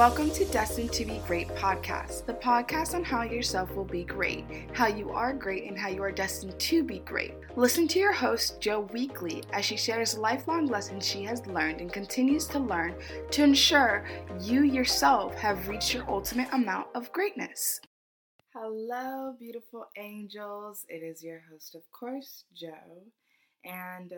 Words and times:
Welcome 0.00 0.30
to 0.30 0.46
Destined 0.46 0.94
to 0.94 1.04
Be 1.04 1.20
Great 1.26 1.48
podcast, 1.48 2.24
the 2.24 2.32
podcast 2.32 2.94
on 2.94 3.04
how 3.04 3.22
yourself 3.22 3.76
will 3.76 3.84
be 3.84 4.02
great, 4.02 4.46
how 4.72 4.86
you 4.86 5.10
are 5.10 5.34
great, 5.34 5.64
and 5.64 5.78
how 5.78 5.90
you 5.90 6.02
are 6.02 6.10
destined 6.10 6.58
to 6.58 6.82
be 6.82 7.00
great. 7.00 7.34
Listen 7.54 7.86
to 7.88 7.98
your 7.98 8.10
host, 8.10 8.62
Joe 8.62 8.88
Weekly, 8.94 9.44
as 9.52 9.66
she 9.66 9.76
shares 9.76 10.16
lifelong 10.16 10.68
lessons 10.68 11.06
she 11.06 11.22
has 11.24 11.46
learned 11.46 11.82
and 11.82 11.92
continues 11.92 12.46
to 12.46 12.58
learn 12.58 12.94
to 13.30 13.44
ensure 13.44 14.06
you 14.40 14.62
yourself 14.62 15.34
have 15.34 15.68
reached 15.68 15.92
your 15.92 16.08
ultimate 16.08 16.48
amount 16.54 16.86
of 16.94 17.12
greatness. 17.12 17.78
Hello, 18.54 19.34
beautiful 19.38 19.84
angels. 19.98 20.86
It 20.88 21.02
is 21.04 21.22
your 21.22 21.42
host, 21.52 21.74
of 21.74 21.82
course, 21.90 22.44
Joe. 22.56 23.04
And 23.66 24.14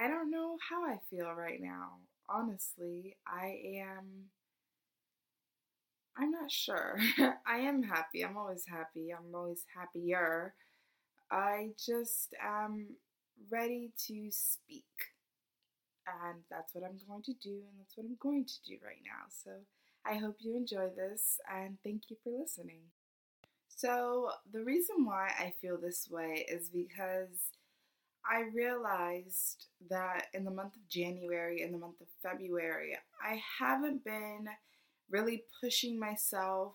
I 0.00 0.08
don't 0.08 0.30
know 0.30 0.56
how 0.70 0.82
I 0.82 0.96
feel 1.10 1.30
right 1.34 1.60
now 1.60 1.98
honestly, 2.28 3.16
I 3.26 3.60
am. 3.80 4.30
I'm 6.16 6.30
not 6.30 6.50
sure. 6.50 6.98
I 7.46 7.58
am 7.58 7.82
happy. 7.82 8.24
I'm 8.24 8.36
always 8.36 8.64
happy. 8.66 9.12
I'm 9.12 9.34
always 9.34 9.64
happier. 9.76 10.54
I 11.30 11.70
just 11.84 12.34
am 12.42 12.88
ready 13.50 13.92
to 14.06 14.28
speak. 14.30 14.84
And 16.06 16.40
that's 16.50 16.74
what 16.74 16.84
I'm 16.84 16.98
going 17.08 17.22
to 17.22 17.32
do, 17.34 17.50
and 17.50 17.80
that's 17.80 17.96
what 17.96 18.04
I'm 18.06 18.16
going 18.20 18.44
to 18.44 18.62
do 18.66 18.76
right 18.84 19.00
now. 19.04 19.24
So 19.28 19.50
I 20.04 20.16
hope 20.16 20.36
you 20.40 20.54
enjoy 20.56 20.88
this, 20.94 21.40
and 21.50 21.78
thank 21.82 22.10
you 22.10 22.16
for 22.22 22.30
listening. 22.30 22.82
So, 23.68 24.30
the 24.52 24.62
reason 24.62 25.04
why 25.04 25.30
I 25.38 25.54
feel 25.60 25.78
this 25.78 26.08
way 26.10 26.46
is 26.48 26.68
because 26.68 27.50
I 28.30 28.42
realized 28.54 29.66
that 29.90 30.26
in 30.32 30.44
the 30.44 30.50
month 30.50 30.76
of 30.76 30.88
January, 30.88 31.62
in 31.62 31.72
the 31.72 31.78
month 31.78 32.00
of 32.00 32.06
February, 32.22 32.96
I 33.22 33.40
haven't 33.58 34.04
been 34.04 34.46
really 35.10 35.44
pushing 35.60 35.98
myself 35.98 36.74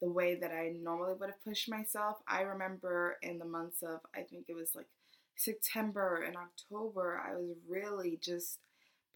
the 0.00 0.10
way 0.10 0.36
that 0.36 0.52
I 0.52 0.74
normally 0.80 1.14
would 1.18 1.30
have 1.30 1.44
pushed 1.44 1.68
myself. 1.68 2.18
I 2.28 2.42
remember 2.42 3.16
in 3.22 3.38
the 3.38 3.44
months 3.44 3.82
of, 3.82 4.00
I 4.14 4.22
think 4.22 4.46
it 4.48 4.54
was 4.54 4.74
like 4.74 4.86
September 5.36 6.22
and 6.26 6.36
October, 6.36 7.20
I 7.26 7.34
was 7.36 7.56
really 7.68 8.18
just 8.22 8.58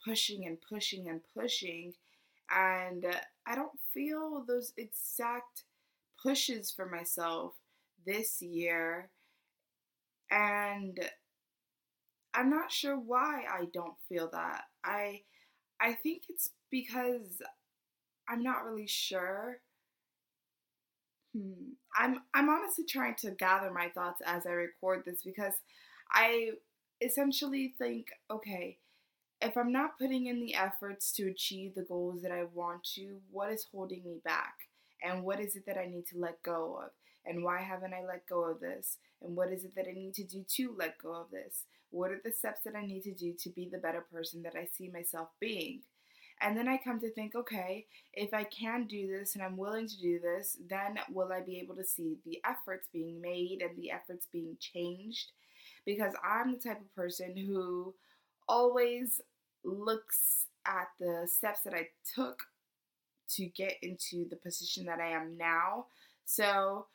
pushing 0.05 0.47
and 0.47 0.59
pushing 0.69 1.09
and 1.09 1.21
pushing. 1.37 1.95
And 2.51 3.07
I 3.47 3.55
don't 3.55 3.79
feel 3.93 4.45
those 4.47 4.73
exact 4.77 5.65
pushes 6.23 6.71
for 6.73 6.87
myself 6.87 7.55
this 8.07 8.43
year. 8.43 9.11
And 10.31 10.99
I'm 12.35 12.51
not 12.51 12.71
sure 12.73 12.97
why 12.99 13.45
I 13.51 13.67
don't 13.73 13.97
feel 14.09 14.29
that. 14.33 14.65
I 14.85 15.23
I 15.81 15.95
think 15.95 16.25
it's 16.29 16.53
because 16.71 17.43
I'm 18.29 18.43
not 18.43 18.65
really 18.65 18.87
sure. 18.87 19.61
Hmm. 21.37 21.73
I'm 21.97 22.21
I'm 22.35 22.49
honestly 22.49 22.85
trying 22.85 23.15
to 23.17 23.31
gather 23.33 23.71
my 23.71 23.89
thoughts 23.91 24.23
as 24.25 24.47
I 24.47 24.51
record 24.51 25.03
this 25.05 25.23
because 25.23 25.55
I 26.13 26.53
essentially 27.01 27.75
think, 27.79 28.09
okay, 28.31 28.79
if 29.43 29.57
I'm 29.57 29.73
not 29.73 29.99
putting 29.99 30.27
in 30.27 30.41
the 30.41 30.55
efforts 30.55 31.13
to 31.15 31.29
achieve 31.29 31.75
the 31.75 31.83
goals 31.83 32.23
that 32.23 32.33
I 32.33 32.45
want 32.55 32.85
to, 32.97 33.19
what 33.31 33.53
is 33.53 33.67
holding 33.73 34.05
me 34.05 34.21
back? 34.25 34.55
And 35.03 35.25
what 35.25 35.41
is 35.41 35.57
it 35.57 35.67
that 35.67 35.79
I 35.79 35.87
need 35.87 36.07
to 36.09 36.19
let 36.19 36.43
go 36.43 36.81
of? 36.85 36.91
And 37.27 37.45
why 37.45 37.61
haven't 37.63 37.95
I 37.95 38.05
let 38.07 38.27
go 38.29 38.45
of 38.45 38.61
this? 38.61 38.99
And 39.23 39.37
what 39.37 39.53
is 39.53 39.65
it 39.65 39.75
that 39.77 39.87
I 39.89 39.93
need 39.93 40.15
to 40.15 40.25
do 40.25 40.45
to 40.57 40.75
let 40.79 40.99
go 40.99 41.15
of 41.15 41.31
this? 41.31 41.65
What 41.91 42.11
are 42.11 42.21
the 42.23 42.33
steps 42.33 42.61
that 42.65 42.77
I 42.77 42.87
need 42.87 43.03
to 43.05 43.15
do 43.15 43.33
to 43.39 43.51
be 43.51 43.69
the 43.71 43.79
better 43.79 44.05
person 44.13 44.43
that 44.43 44.55
I 44.57 44.67
see 44.77 44.89
myself 44.89 45.29
being? 45.41 45.83
And 46.41 46.57
then 46.57 46.69
I 46.69 46.77
come 46.77 47.01
to 47.01 47.11
think, 47.11 47.35
okay, 47.35 47.87
if 48.13 48.33
I 48.33 48.45
can 48.45 48.87
do 48.87 49.09
this 49.09 49.35
and 49.35 49.43
I'm 49.43 49.57
willing 49.57 49.89
to 49.89 50.01
do 50.01 50.21
this, 50.21 50.57
then 50.69 50.99
will 51.13 51.33
I 51.33 51.41
be 51.41 51.59
able 51.59 51.75
to 51.77 51.85
see 51.85 52.19
the 52.25 52.41
efforts 52.45 52.89
being 52.93 53.21
made 53.21 53.61
and 53.61 53.77
the 53.77 53.91
efforts 53.91 54.29
being 54.33 54.57
changed? 54.61 55.33
Because 55.85 56.13
I'm 56.25 56.53
the 56.53 56.59
type 56.59 56.81
of 56.81 56.95
person 56.95 57.37
who 57.37 57.95
always 58.49 59.21
looks 59.65 60.47
at 60.65 60.89
the 61.01 61.27
steps 61.27 61.63
that 61.63 61.75
I 61.75 61.89
took 62.15 62.43
to 63.31 63.47
get 63.47 63.75
into 63.83 64.29
the 64.29 64.37
position 64.37 64.87
that 64.87 65.01
I 65.01 65.11
am 65.11 65.37
now. 65.37 65.87
So 66.25 66.87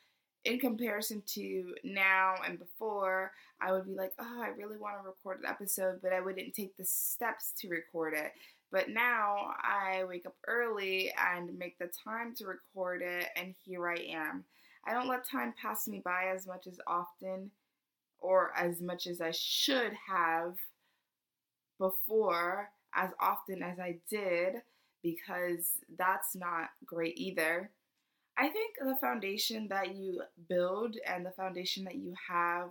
in 0.44 0.58
comparison 0.58 1.22
to 1.34 1.74
now 1.84 2.34
and 2.46 2.58
before, 2.58 3.32
I 3.60 3.72
would 3.72 3.86
be 3.86 3.94
like, 3.94 4.12
oh, 4.18 4.42
I 4.42 4.48
really 4.48 4.76
want 4.76 4.96
to 5.00 5.06
record 5.06 5.40
an 5.40 5.46
episode, 5.46 6.00
but 6.02 6.12
I 6.12 6.20
wouldn't 6.20 6.54
take 6.54 6.76
the 6.76 6.84
steps 6.84 7.52
to 7.60 7.68
record 7.68 8.14
it. 8.14 8.32
But 8.70 8.90
now 8.90 9.52
I 9.62 10.04
wake 10.04 10.26
up 10.26 10.36
early 10.46 11.12
and 11.16 11.58
make 11.58 11.78
the 11.78 11.90
time 12.04 12.34
to 12.36 12.46
record 12.46 13.02
it, 13.02 13.28
and 13.36 13.54
here 13.64 13.88
I 13.88 13.96
am. 14.10 14.44
I 14.86 14.92
don't 14.92 15.08
let 15.08 15.26
time 15.26 15.54
pass 15.60 15.88
me 15.88 16.02
by 16.04 16.24
as 16.34 16.46
much 16.46 16.66
as 16.66 16.78
often 16.86 17.50
or 18.18 18.52
as 18.56 18.80
much 18.80 19.06
as 19.06 19.20
I 19.20 19.30
should 19.30 19.92
have 20.08 20.56
before, 21.78 22.70
as 22.94 23.10
often 23.20 23.62
as 23.62 23.78
I 23.78 23.98
did, 24.10 24.56
because 25.02 25.78
that's 25.96 26.34
not 26.34 26.70
great 26.84 27.16
either. 27.16 27.70
I 28.36 28.48
think 28.48 28.76
the 28.80 28.96
foundation 28.96 29.68
that 29.68 29.94
you 29.94 30.22
build 30.48 30.96
and 31.06 31.24
the 31.24 31.30
foundation 31.30 31.84
that 31.84 31.96
you 31.96 32.14
have 32.28 32.70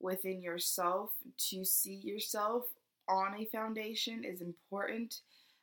within 0.00 0.42
yourself 0.42 1.10
to 1.50 1.64
see 1.64 1.94
yourself 1.94 2.64
on 3.08 3.34
a 3.38 3.44
foundation 3.46 4.24
is 4.24 4.40
important. 4.40 5.20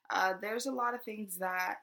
Uh, 0.09 0.33
there's 0.41 0.67
a 0.67 0.71
lot 0.71 0.93
of 0.93 1.03
things 1.03 1.37
that 1.37 1.77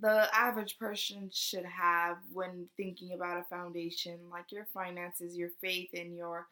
the 0.00 0.28
average 0.34 0.78
person 0.78 1.30
should 1.32 1.64
have 1.66 2.16
when 2.32 2.66
thinking 2.76 3.12
about 3.12 3.38
a 3.38 3.44
foundation, 3.44 4.18
like 4.30 4.50
your 4.50 4.66
finances, 4.72 5.36
your 5.36 5.50
faith, 5.60 5.90
and 5.92 6.16
your 6.16 6.46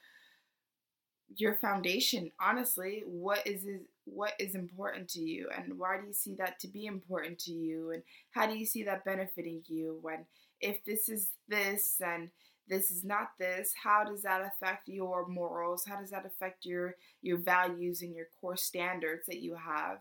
your 1.36 1.54
foundation. 1.54 2.30
Honestly, 2.40 3.02
what 3.06 3.46
is 3.46 3.66
what 4.04 4.34
is 4.38 4.54
important 4.54 5.08
to 5.10 5.20
you? 5.20 5.48
And 5.56 5.78
why 5.78 5.98
do 5.98 6.06
you 6.06 6.12
see 6.12 6.34
that 6.36 6.58
to 6.60 6.68
be 6.68 6.86
important 6.86 7.38
to 7.40 7.52
you? 7.52 7.92
And 7.92 8.02
how 8.32 8.46
do 8.46 8.56
you 8.56 8.66
see 8.66 8.82
that 8.84 9.04
benefiting 9.04 9.62
you 9.66 9.98
when 10.02 10.26
if 10.60 10.84
this 10.84 11.08
is 11.08 11.30
this 11.48 12.00
and 12.04 12.30
this 12.68 12.90
is 12.90 13.02
not 13.04 13.30
this 13.38 13.72
how 13.82 14.04
does 14.04 14.22
that 14.22 14.42
affect 14.42 14.88
your 14.88 15.26
morals? 15.26 15.84
How 15.86 15.96
does 16.00 16.10
that 16.10 16.26
affect 16.26 16.64
your 16.64 16.96
your 17.22 17.38
values 17.38 18.02
and 18.02 18.14
your 18.14 18.26
core 18.40 18.56
standards 18.56 19.26
that 19.26 19.40
you 19.40 19.54
have? 19.54 19.98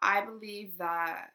I 0.00 0.24
believe 0.24 0.78
that 0.78 1.30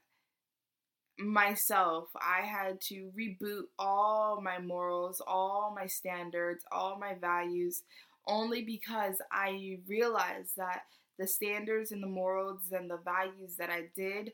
myself 1.19 2.09
i 2.15 2.45
had 2.45 2.79
to 2.79 3.09
reboot 3.17 3.63
all 3.79 4.39
my 4.39 4.59
morals 4.59 5.19
all 5.25 5.73
my 5.75 5.87
standards 5.87 6.63
all 6.71 6.97
my 6.99 7.15
values 7.15 7.81
only 8.27 8.63
because 8.63 9.15
i 9.31 9.79
realized 9.87 10.55
that 10.57 10.81
the 11.17 11.27
standards 11.27 11.91
and 11.91 12.01
the 12.03 12.07
morals 12.07 12.71
and 12.71 12.89
the 12.89 12.99
values 13.03 13.55
that 13.57 13.69
I 13.71 13.85
did 13.95 14.33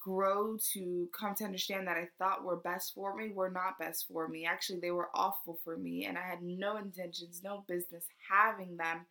grow 0.00 0.56
to 0.74 1.08
come 1.18 1.34
to 1.36 1.44
understand 1.44 1.86
that 1.88 1.96
I 1.96 2.08
thought 2.18 2.44
were 2.44 2.56
best 2.56 2.94
for 2.94 3.16
me 3.16 3.30
were 3.32 3.50
not 3.50 3.78
best 3.78 4.06
for 4.08 4.28
me. 4.28 4.46
Actually, 4.46 4.80
they 4.80 4.90
were 4.90 5.08
awful 5.14 5.58
for 5.64 5.76
me, 5.76 6.04
and 6.06 6.18
I 6.18 6.22
had 6.22 6.42
no 6.42 6.76
intentions, 6.76 7.40
no 7.42 7.64
business 7.68 8.04
having 8.30 8.76
them 8.76 9.06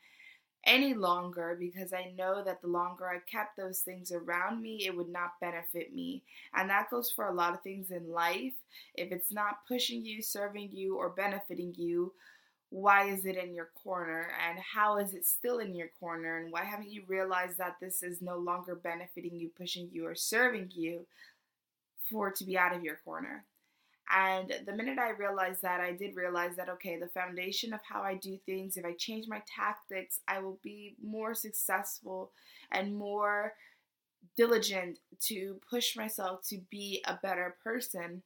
any 0.65 0.93
longer 0.93 1.57
because 1.59 1.91
I 1.91 2.13
know 2.17 2.43
that 2.43 2.61
the 2.61 2.67
longer 2.69 3.07
I 3.09 3.19
kept 3.29 3.57
those 3.57 3.79
things 3.79 4.11
around 4.11 4.61
me, 4.61 4.85
it 4.85 4.95
would 4.95 5.09
not 5.09 5.39
benefit 5.41 5.93
me. 5.93 6.23
And 6.53 6.69
that 6.69 6.89
goes 6.89 7.11
for 7.11 7.27
a 7.27 7.33
lot 7.33 7.53
of 7.53 7.61
things 7.63 7.91
in 7.91 8.09
life. 8.11 8.53
If 8.95 9.11
it's 9.11 9.31
not 9.31 9.65
pushing 9.67 10.05
you, 10.05 10.21
serving 10.21 10.69
you, 10.71 10.97
or 10.97 11.09
benefiting 11.09 11.73
you, 11.77 12.13
why 12.73 13.07
is 13.07 13.23
it 13.23 13.37
in 13.37 13.53
your 13.53 13.69
corner? 13.83 14.29
And 14.49 14.57
how 14.57 14.97
is 14.97 15.13
it 15.13 15.27
still 15.27 15.59
in 15.59 15.75
your 15.75 15.89
corner? 15.99 16.39
And 16.39 16.51
why 16.51 16.63
haven't 16.63 16.89
you 16.89 17.03
realized 17.07 17.59
that 17.59 17.75
this 17.79 18.01
is 18.01 18.19
no 18.19 18.37
longer 18.37 18.73
benefiting 18.73 19.35
you, 19.35 19.51
pushing 19.55 19.89
you, 19.91 20.07
or 20.07 20.15
serving 20.15 20.71
you 20.73 21.05
for 22.09 22.29
it 22.29 22.35
to 22.37 22.45
be 22.45 22.57
out 22.57 22.75
of 22.75 22.83
your 22.83 22.97
corner? 23.05 23.45
And 24.11 24.51
the 24.65 24.73
minute 24.73 24.97
I 24.97 25.11
realized 25.11 25.61
that, 25.61 25.81
I 25.81 25.91
did 25.91 26.15
realize 26.15 26.55
that, 26.55 26.67
okay, 26.67 26.97
the 26.97 27.07
foundation 27.07 27.73
of 27.73 27.79
how 27.87 28.01
I 28.01 28.15
do 28.15 28.39
things, 28.43 28.75
if 28.75 28.85
I 28.85 28.93
change 28.93 29.27
my 29.27 29.43
tactics, 29.55 30.21
I 30.27 30.39
will 30.39 30.57
be 30.63 30.95
more 30.99 31.35
successful 31.35 32.31
and 32.71 32.95
more 32.95 33.53
diligent 34.35 34.97
to 35.27 35.59
push 35.69 35.95
myself 35.95 36.41
to 36.49 36.57
be 36.71 37.03
a 37.05 37.19
better 37.21 37.55
person 37.63 38.23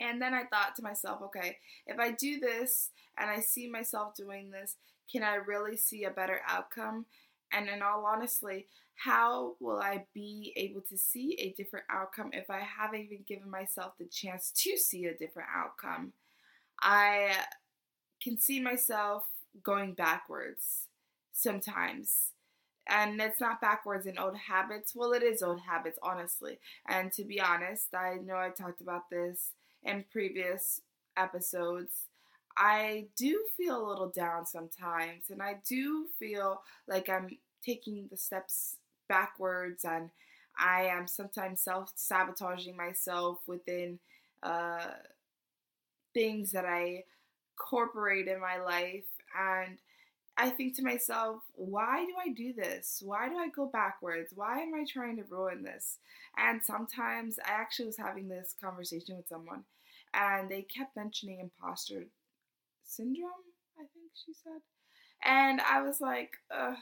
and 0.00 0.20
then 0.20 0.34
I 0.34 0.44
thought 0.44 0.76
to 0.76 0.82
myself, 0.82 1.22
okay, 1.22 1.58
if 1.86 1.98
I 1.98 2.12
do 2.12 2.38
this 2.38 2.90
and 3.18 3.30
I 3.30 3.40
see 3.40 3.68
myself 3.68 4.14
doing 4.14 4.50
this, 4.50 4.76
can 5.10 5.22
I 5.22 5.36
really 5.36 5.76
see 5.76 6.04
a 6.04 6.10
better 6.10 6.40
outcome? 6.48 7.06
And 7.52 7.68
in 7.68 7.82
all 7.82 8.04
honesty, 8.06 8.66
how 9.04 9.54
will 9.60 9.78
I 9.80 10.04
be 10.14 10.52
able 10.56 10.80
to 10.82 10.98
see 10.98 11.36
a 11.38 11.52
different 11.56 11.86
outcome 11.90 12.30
if 12.32 12.50
I 12.50 12.60
haven't 12.60 13.02
even 13.02 13.24
given 13.26 13.50
myself 13.50 13.92
the 13.98 14.06
chance 14.06 14.50
to 14.64 14.76
see 14.76 15.06
a 15.06 15.14
different 15.14 15.48
outcome? 15.54 16.12
I 16.82 17.32
can 18.22 18.38
see 18.38 18.60
myself 18.60 19.24
going 19.62 19.94
backwards 19.94 20.88
sometimes. 21.32 22.32
and 22.88 23.20
it's 23.20 23.40
not 23.40 23.60
backwards 23.60 24.06
in 24.06 24.18
old 24.18 24.36
habits. 24.36 24.94
Well, 24.94 25.12
it 25.12 25.22
is 25.22 25.42
old 25.42 25.60
habits, 25.60 25.98
honestly. 26.02 26.58
And 26.88 27.12
to 27.12 27.24
be 27.24 27.40
honest, 27.40 27.94
I 27.94 28.16
know 28.16 28.36
I 28.36 28.50
talked 28.50 28.80
about 28.80 29.10
this 29.10 29.52
in 29.86 30.04
previous 30.12 30.80
episodes. 31.16 32.06
I 32.58 33.06
do 33.16 33.44
feel 33.56 33.84
a 33.84 33.88
little 33.88 34.08
down 34.08 34.46
sometimes, 34.46 35.30
and 35.30 35.42
I 35.42 35.58
do 35.68 36.06
feel 36.18 36.62
like 36.88 37.08
I'm 37.08 37.38
taking 37.64 38.08
the 38.10 38.16
steps 38.16 38.76
backwards, 39.08 39.84
and 39.84 40.10
I 40.58 40.84
am 40.84 41.06
sometimes 41.06 41.60
self 41.60 41.92
sabotaging 41.96 42.76
myself 42.76 43.40
within 43.46 43.98
uh, 44.42 44.86
things 46.14 46.52
that 46.52 46.64
I 46.64 47.04
incorporate 47.54 48.28
in 48.28 48.40
my 48.40 48.58
life. 48.58 49.04
And 49.38 49.78
I 50.38 50.50
think 50.50 50.76
to 50.76 50.82
myself, 50.82 51.42
why 51.54 52.04
do 52.04 52.12
I 52.22 52.32
do 52.32 52.52
this? 52.52 53.02
Why 53.04 53.28
do 53.28 53.36
I 53.36 53.48
go 53.48 53.66
backwards? 53.66 54.32
Why 54.34 54.60
am 54.60 54.74
I 54.74 54.84
trying 54.86 55.16
to 55.16 55.24
ruin 55.24 55.62
this? 55.62 55.98
And 56.36 56.62
sometimes 56.62 57.38
I 57.38 57.52
actually 57.52 57.86
was 57.86 57.96
having 57.96 58.28
this 58.28 58.54
conversation 58.62 59.16
with 59.16 59.28
someone 59.28 59.64
and 60.12 60.50
they 60.50 60.62
kept 60.62 60.96
mentioning 60.96 61.40
imposter 61.40 62.04
syndrome, 62.84 63.30
I 63.78 63.82
think 63.82 64.10
she 64.24 64.32
said. 64.34 64.60
And 65.24 65.60
I 65.62 65.82
was 65.82 66.00
like, 66.00 66.32
Ugh, 66.50 66.76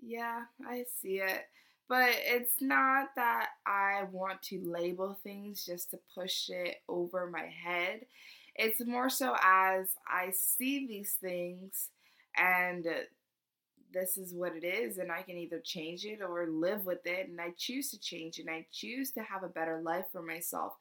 yeah, 0.00 0.42
I 0.66 0.84
see 1.00 1.20
it. 1.20 1.46
But 1.88 2.10
it's 2.14 2.54
not 2.60 3.08
that 3.16 3.50
I 3.66 4.04
want 4.10 4.42
to 4.44 4.60
label 4.64 5.18
things 5.22 5.64
just 5.64 5.90
to 5.90 5.98
push 6.14 6.48
it 6.48 6.76
over 6.88 7.26
my 7.30 7.46
head. 7.46 8.06
It's 8.54 8.84
more 8.84 9.10
so 9.10 9.34
as 9.42 9.88
I 10.08 10.32
see 10.32 10.86
these 10.86 11.16
things 11.20 11.90
and 12.36 12.86
uh, 12.86 12.90
this 13.92 14.16
is 14.16 14.32
what 14.34 14.56
it 14.56 14.64
is 14.64 14.98
and 14.98 15.12
I 15.12 15.22
can 15.22 15.36
either 15.36 15.60
change 15.62 16.04
it 16.04 16.20
or 16.22 16.46
live 16.48 16.86
with 16.86 17.04
it 17.06 17.28
and 17.28 17.40
I 17.40 17.52
choose 17.56 17.90
to 17.90 18.00
change 18.00 18.38
and 18.38 18.48
I 18.48 18.66
choose 18.72 19.12
to 19.12 19.22
have 19.22 19.42
a 19.42 19.48
better 19.48 19.82
life 19.82 20.06
for 20.12 20.22
myself. 20.22 20.72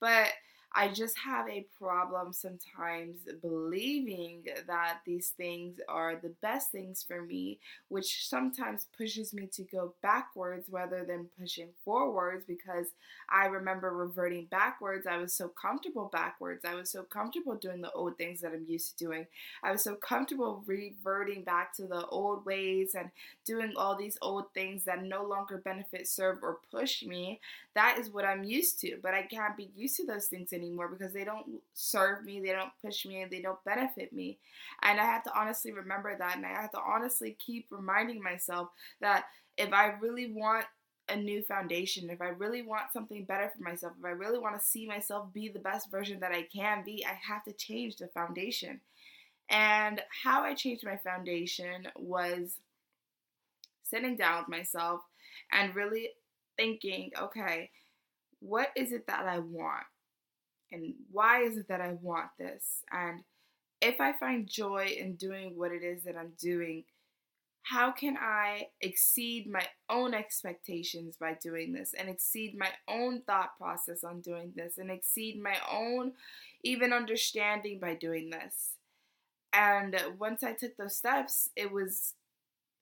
But 0.00 0.28
I 0.72 0.88
just 0.88 1.18
have 1.18 1.48
a 1.48 1.66
problem 1.78 2.32
sometimes 2.32 3.18
believing 3.42 4.44
that 4.68 5.00
these 5.04 5.30
things 5.30 5.80
are 5.88 6.14
the 6.14 6.32
best 6.42 6.70
things 6.70 7.04
for 7.06 7.22
me, 7.22 7.58
which 7.88 8.28
sometimes 8.28 8.86
pushes 8.96 9.34
me 9.34 9.48
to 9.54 9.64
go 9.64 9.94
backwards 10.00 10.66
rather 10.70 11.04
than 11.04 11.28
pushing 11.40 11.70
forwards 11.84 12.44
because 12.46 12.86
I 13.28 13.46
remember 13.46 13.92
reverting 13.92 14.46
backwards. 14.46 15.08
I 15.08 15.16
was 15.16 15.34
so 15.34 15.48
comfortable 15.48 16.08
backwards. 16.12 16.64
I 16.64 16.76
was 16.76 16.90
so 16.90 17.02
comfortable 17.02 17.56
doing 17.56 17.80
the 17.80 17.90
old 17.90 18.16
things 18.16 18.40
that 18.40 18.52
I'm 18.52 18.66
used 18.68 18.96
to 18.96 19.04
doing. 19.04 19.26
I 19.64 19.72
was 19.72 19.82
so 19.82 19.96
comfortable 19.96 20.62
reverting 20.66 21.42
back 21.42 21.74
to 21.76 21.86
the 21.88 22.06
old 22.06 22.46
ways 22.46 22.94
and 22.94 23.10
doing 23.44 23.72
all 23.76 23.96
these 23.96 24.18
old 24.22 24.44
things 24.54 24.84
that 24.84 25.02
no 25.02 25.24
longer 25.24 25.58
benefit, 25.58 26.06
serve, 26.06 26.38
or 26.42 26.58
push 26.70 27.02
me. 27.02 27.40
That 27.74 27.98
is 27.98 28.10
what 28.10 28.24
I'm 28.24 28.44
used 28.44 28.80
to, 28.80 28.98
but 29.02 29.14
I 29.14 29.22
can't 29.22 29.56
be 29.56 29.70
used 29.76 29.96
to 29.96 30.06
those 30.06 30.26
things 30.26 30.52
anymore 30.52 30.59
anymore 30.60 30.88
because 30.88 31.12
they 31.12 31.24
don't 31.24 31.46
serve 31.74 32.24
me, 32.24 32.40
they 32.40 32.52
don't 32.52 32.72
push 32.84 33.06
me, 33.06 33.22
and 33.22 33.30
they 33.30 33.42
don't 33.42 33.62
benefit 33.64 34.12
me. 34.12 34.38
And 34.82 35.00
I 35.00 35.04
have 35.04 35.24
to 35.24 35.38
honestly 35.38 35.72
remember 35.72 36.16
that, 36.16 36.36
and 36.36 36.46
I 36.46 36.50
have 36.50 36.72
to 36.72 36.80
honestly 36.80 37.36
keep 37.44 37.66
reminding 37.70 38.22
myself 38.22 38.68
that 39.00 39.24
if 39.56 39.72
I 39.72 39.94
really 40.00 40.32
want 40.32 40.66
a 41.08 41.16
new 41.16 41.42
foundation, 41.42 42.08
if 42.10 42.20
I 42.20 42.28
really 42.28 42.62
want 42.62 42.92
something 42.92 43.24
better 43.24 43.50
for 43.56 43.62
myself, 43.62 43.94
if 43.98 44.04
I 44.04 44.10
really 44.10 44.38
want 44.38 44.58
to 44.58 44.64
see 44.64 44.86
myself 44.86 45.32
be 45.32 45.48
the 45.48 45.58
best 45.58 45.90
version 45.90 46.20
that 46.20 46.32
I 46.32 46.42
can 46.42 46.84
be, 46.84 47.04
I 47.04 47.18
have 47.28 47.44
to 47.44 47.52
change 47.52 47.96
the 47.96 48.06
foundation. 48.08 48.80
And 49.48 50.00
how 50.22 50.42
I 50.44 50.54
changed 50.54 50.84
my 50.84 50.96
foundation 50.96 51.88
was 51.96 52.54
sitting 53.82 54.16
down 54.16 54.42
with 54.42 54.48
myself 54.48 55.00
and 55.50 55.74
really 55.74 56.10
thinking, 56.56 57.10
okay, 57.20 57.70
what 58.38 58.68
is 58.76 58.92
it 58.92 59.06
that 59.08 59.26
I 59.26 59.40
want? 59.40 59.84
And 60.72 60.94
why 61.10 61.42
is 61.42 61.56
it 61.56 61.68
that 61.68 61.80
I 61.80 61.92
want 62.00 62.30
this? 62.38 62.82
And 62.92 63.22
if 63.80 64.00
I 64.00 64.12
find 64.12 64.46
joy 64.46 64.94
in 64.98 65.14
doing 65.14 65.56
what 65.56 65.72
it 65.72 65.82
is 65.82 66.04
that 66.04 66.16
I'm 66.16 66.32
doing, 66.38 66.84
how 67.62 67.92
can 67.92 68.16
I 68.16 68.68
exceed 68.80 69.48
my 69.48 69.66
own 69.88 70.14
expectations 70.14 71.16
by 71.16 71.36
doing 71.40 71.72
this 71.72 71.94
and 71.96 72.08
exceed 72.08 72.56
my 72.58 72.70
own 72.88 73.22
thought 73.22 73.56
process 73.58 74.02
on 74.02 74.20
doing 74.20 74.52
this 74.56 74.78
and 74.78 74.90
exceed 74.90 75.40
my 75.40 75.56
own 75.70 76.12
even 76.64 76.92
understanding 76.92 77.78
by 77.78 77.94
doing 77.94 78.30
this? 78.30 78.72
And 79.52 79.96
once 80.18 80.42
I 80.42 80.52
took 80.52 80.76
those 80.76 80.96
steps, 80.96 81.50
it 81.56 81.72
was 81.72 82.14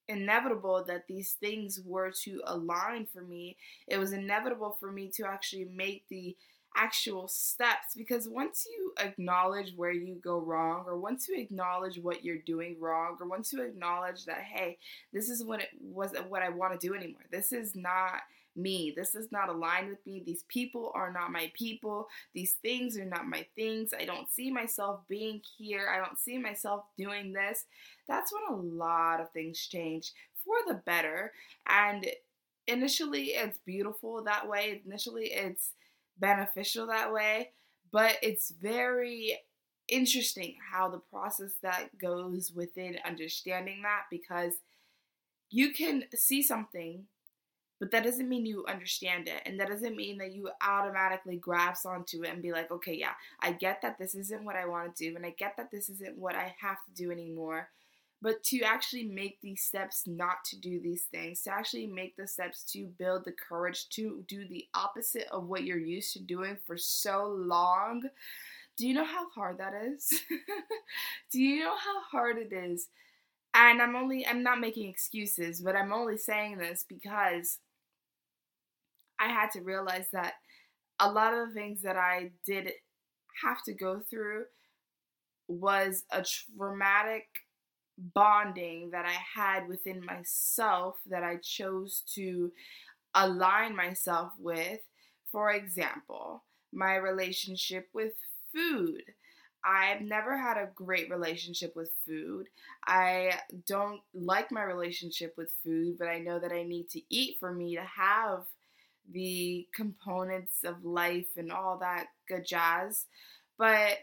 inevitable 0.08 0.84
that 0.86 1.06
these 1.06 1.32
things 1.32 1.80
were 1.84 2.10
to 2.24 2.40
align 2.46 3.06
for 3.12 3.22
me. 3.22 3.56
It 3.86 3.98
was 3.98 4.12
inevitable 4.12 4.76
for 4.80 4.90
me 4.90 5.10
to 5.16 5.26
actually 5.26 5.66
make 5.66 6.04
the 6.08 6.36
actual 6.78 7.26
steps 7.26 7.94
because 7.96 8.28
once 8.28 8.66
you 8.70 8.92
acknowledge 9.00 9.72
where 9.74 9.90
you 9.92 10.14
go 10.22 10.38
wrong 10.38 10.84
or 10.86 10.96
once 10.96 11.26
you 11.28 11.36
acknowledge 11.36 11.98
what 11.98 12.24
you're 12.24 12.38
doing 12.46 12.76
wrong 12.78 13.16
or 13.20 13.26
once 13.26 13.52
you 13.52 13.62
acknowledge 13.62 14.24
that 14.24 14.42
hey 14.54 14.78
this 15.12 15.28
is 15.28 15.44
what 15.44 15.60
it 15.60 15.70
was 15.82 16.12
what 16.28 16.42
I 16.42 16.50
want 16.50 16.78
to 16.78 16.86
do 16.86 16.94
anymore. 16.94 17.22
This 17.32 17.52
is 17.52 17.74
not 17.74 18.20
me. 18.58 18.92
This 18.94 19.14
is 19.14 19.30
not 19.30 19.48
aligned 19.48 19.88
with 19.88 20.04
me. 20.06 20.22
These 20.24 20.44
people 20.48 20.92
are 20.94 21.12
not 21.12 21.32
my 21.32 21.50
people. 21.54 22.08
These 22.34 22.52
things 22.62 22.96
are 22.98 23.04
not 23.04 23.26
my 23.26 23.46
things. 23.54 23.92
I 23.98 24.04
don't 24.04 24.30
see 24.30 24.50
myself 24.50 25.00
being 25.08 25.40
here. 25.56 25.88
I 25.94 26.04
don't 26.04 26.18
see 26.18 26.38
myself 26.38 26.84
doing 26.98 27.32
this. 27.32 27.64
That's 28.08 28.32
when 28.32 28.58
a 28.58 28.60
lot 28.62 29.20
of 29.20 29.30
things 29.30 29.58
change 29.58 30.12
for 30.44 30.56
the 30.66 30.80
better. 30.84 31.32
And 31.66 32.06
initially 32.66 33.26
it's 33.28 33.58
beautiful 33.58 34.22
that 34.24 34.48
way. 34.48 34.82
Initially 34.84 35.26
it's 35.26 35.70
beneficial 36.20 36.86
that 36.88 37.12
way, 37.12 37.50
but 37.90 38.16
it's 38.22 38.50
very 38.50 39.38
interesting 39.88 40.56
how 40.72 40.88
the 40.88 40.98
process 40.98 41.52
that 41.62 41.96
goes 41.98 42.52
within 42.54 42.98
understanding 43.06 43.82
that 43.82 44.02
because 44.10 44.54
you 45.50 45.72
can 45.72 46.04
see 46.14 46.42
something 46.42 47.04
but 47.80 47.92
that 47.92 48.02
doesn't 48.02 48.28
mean 48.28 48.44
you 48.44 48.64
understand 48.68 49.28
it 49.28 49.40
and 49.46 49.58
that 49.58 49.68
doesn't 49.68 49.96
mean 49.96 50.18
that 50.18 50.32
you 50.32 50.50
automatically 50.66 51.36
grasp 51.36 51.86
onto 51.86 52.22
it 52.22 52.30
and 52.30 52.42
be 52.42 52.52
like 52.52 52.70
okay 52.70 52.94
yeah 52.94 53.12
i 53.40 53.50
get 53.50 53.80
that 53.80 53.98
this 53.98 54.14
isn't 54.14 54.44
what 54.44 54.56
i 54.56 54.66
want 54.66 54.94
to 54.94 55.10
do 55.10 55.16
and 55.16 55.24
i 55.24 55.30
get 55.38 55.56
that 55.56 55.70
this 55.70 55.88
isn't 55.88 56.18
what 56.18 56.34
i 56.34 56.54
have 56.60 56.76
to 56.84 56.92
do 56.94 57.10
anymore 57.10 57.68
but 58.20 58.42
to 58.42 58.60
actually 58.62 59.04
make 59.04 59.40
these 59.40 59.62
steps 59.62 60.02
not 60.06 60.44
to 60.46 60.58
do 60.58 60.80
these 60.80 61.04
things, 61.04 61.42
to 61.42 61.52
actually 61.52 61.86
make 61.86 62.16
the 62.16 62.26
steps 62.26 62.64
to 62.72 62.86
build 62.98 63.24
the 63.24 63.32
courage 63.32 63.88
to 63.90 64.24
do 64.26 64.46
the 64.48 64.66
opposite 64.74 65.28
of 65.30 65.46
what 65.46 65.64
you're 65.64 65.78
used 65.78 66.12
to 66.14 66.22
doing 66.22 66.56
for 66.66 66.76
so 66.76 67.26
long. 67.26 68.02
Do 68.76 68.86
you 68.86 68.94
know 68.94 69.04
how 69.04 69.30
hard 69.30 69.58
that 69.58 69.72
is? 69.74 70.22
do 71.32 71.40
you 71.40 71.60
know 71.60 71.76
how 71.76 72.02
hard 72.10 72.38
it 72.38 72.52
is? 72.52 72.88
And 73.54 73.80
I'm 73.80 73.96
only, 73.96 74.26
I'm 74.26 74.42
not 74.42 74.60
making 74.60 74.88
excuses, 74.88 75.60
but 75.60 75.76
I'm 75.76 75.92
only 75.92 76.16
saying 76.16 76.58
this 76.58 76.84
because 76.88 77.58
I 79.20 79.28
had 79.28 79.50
to 79.52 79.62
realize 79.62 80.06
that 80.12 80.34
a 81.00 81.10
lot 81.10 81.34
of 81.34 81.48
the 81.48 81.54
things 81.54 81.82
that 81.82 81.96
I 81.96 82.32
did 82.44 82.70
have 83.44 83.62
to 83.64 83.72
go 83.72 84.00
through 84.00 84.44
was 85.48 86.04
a 86.12 86.24
traumatic 86.24 87.26
bonding 87.98 88.90
that 88.90 89.04
I 89.04 89.16
had 89.40 89.68
within 89.68 90.04
myself 90.04 90.96
that 91.06 91.24
I 91.24 91.36
chose 91.36 92.02
to 92.14 92.52
align 93.14 93.74
myself 93.76 94.32
with. 94.38 94.80
For 95.30 95.52
example, 95.52 96.44
my 96.72 96.96
relationship 96.96 97.88
with 97.92 98.14
food. 98.54 99.02
I've 99.64 100.00
never 100.00 100.38
had 100.38 100.56
a 100.56 100.70
great 100.74 101.10
relationship 101.10 101.74
with 101.74 101.90
food. 102.06 102.46
I 102.86 103.32
don't 103.66 104.00
like 104.14 104.52
my 104.52 104.62
relationship 104.62 105.34
with 105.36 105.52
food, 105.64 105.98
but 105.98 106.08
I 106.08 106.20
know 106.20 106.38
that 106.38 106.52
I 106.52 106.62
need 106.62 106.88
to 106.90 107.02
eat 107.10 107.36
for 107.40 107.52
me 107.52 107.74
to 107.74 107.82
have 107.82 108.44
the 109.10 109.66
components 109.74 110.64
of 110.64 110.84
life 110.84 111.28
and 111.36 111.50
all 111.50 111.78
that 111.78 112.06
good 112.28 112.46
jazz. 112.46 113.06
But 113.58 113.98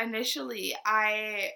initially, 0.00 0.74
I 0.86 1.52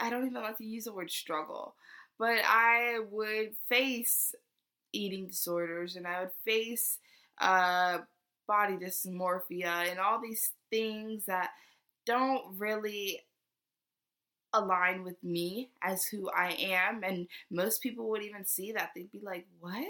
I 0.00 0.10
don't 0.10 0.26
even 0.26 0.42
like 0.42 0.58
to 0.58 0.64
use 0.64 0.84
the 0.84 0.92
word 0.92 1.10
struggle, 1.10 1.74
but 2.18 2.38
I 2.44 3.00
would 3.10 3.54
face 3.68 4.34
eating 4.92 5.26
disorders 5.26 5.96
and 5.96 6.06
I 6.06 6.20
would 6.22 6.32
face 6.44 6.98
uh, 7.40 7.98
body 8.46 8.74
dysmorphia 8.76 9.90
and 9.90 9.98
all 10.00 10.20
these 10.20 10.52
things 10.70 11.26
that 11.26 11.50
don't 12.06 12.44
really 12.58 13.22
align 14.54 15.04
with 15.04 15.22
me 15.22 15.68
as 15.82 16.06
who 16.06 16.30
I 16.30 16.50
am. 16.58 17.02
And 17.04 17.28
most 17.50 17.82
people 17.82 18.08
would 18.10 18.22
even 18.22 18.44
see 18.44 18.72
that. 18.72 18.90
They'd 18.94 19.12
be 19.12 19.20
like, 19.20 19.46
What? 19.60 19.86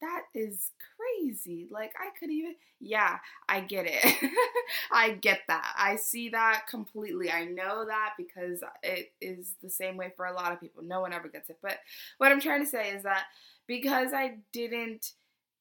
That 0.00 0.22
is 0.34 0.70
crazy. 0.96 1.68
Like, 1.70 1.92
I 1.98 2.10
could 2.18 2.30
even, 2.30 2.54
yeah, 2.80 3.18
I 3.48 3.60
get 3.60 3.86
it. 3.88 4.30
I 4.92 5.10
get 5.10 5.40
that. 5.48 5.74
I 5.78 5.96
see 5.96 6.28
that 6.30 6.64
completely. 6.68 7.30
I 7.30 7.44
know 7.44 7.84
that 7.86 8.14
because 8.16 8.62
it 8.82 9.12
is 9.20 9.54
the 9.62 9.70
same 9.70 9.96
way 9.96 10.12
for 10.16 10.26
a 10.26 10.32
lot 10.34 10.52
of 10.52 10.60
people. 10.60 10.82
No 10.82 11.00
one 11.00 11.12
ever 11.12 11.28
gets 11.28 11.50
it. 11.50 11.58
But 11.62 11.78
what 12.18 12.30
I'm 12.32 12.40
trying 12.40 12.64
to 12.64 12.70
say 12.70 12.90
is 12.90 13.02
that 13.02 13.24
because 13.66 14.12
I 14.14 14.38
didn't 14.52 15.12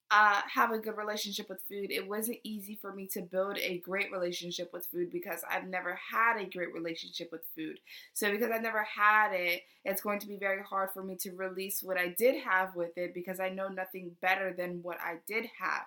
uh, 0.09 0.39
have 0.53 0.71
a 0.71 0.77
good 0.79 0.95
relationship 0.95 1.49
with 1.49 1.61
food, 1.67 1.91
it 1.91 2.07
wasn't 2.07 2.37
easy 2.43 2.77
for 2.81 2.93
me 2.93 3.07
to 3.07 3.21
build 3.21 3.57
a 3.57 3.79
great 3.79 4.09
relationship 4.11 4.71
with 4.71 4.85
food 4.85 5.11
because 5.11 5.41
I've 5.49 5.67
never 5.67 5.99
had 6.11 6.37
a 6.39 6.45
great 6.49 6.73
relationship 6.73 7.29
with 7.31 7.41
food. 7.55 7.79
So, 8.13 8.31
because 8.31 8.49
I've 8.49 8.61
never 8.61 8.83
had 8.83 9.33
it, 9.33 9.63
it's 9.87 10.01
going 10.01 10.19
to 10.19 10.27
be 10.27 10.35
very 10.35 10.61
hard 10.61 10.89
for 10.93 11.01
me 11.01 11.15
to 11.15 11.31
release 11.31 11.81
what 11.81 11.97
I 11.97 12.09
did 12.09 12.43
have 12.43 12.75
with 12.75 12.97
it 12.97 13.13
because 13.13 13.39
I 13.39 13.47
know 13.47 13.69
nothing 13.69 14.11
better 14.21 14.53
than 14.53 14.83
what 14.83 14.97
I 14.99 15.15
did 15.25 15.45
have. 15.59 15.85